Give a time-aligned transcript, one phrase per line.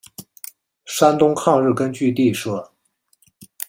[0.85, 2.73] 山东抗日根据地设。